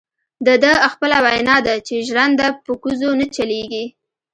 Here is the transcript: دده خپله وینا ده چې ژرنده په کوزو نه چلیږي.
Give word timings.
دده 0.47 0.71
خپله 0.93 1.17
وینا 1.25 1.57
ده 1.65 1.75
چې 1.87 1.95
ژرنده 2.07 2.47
په 2.63 2.71
کوزو 2.81 3.09
نه 3.19 3.25
چلیږي. 3.35 3.85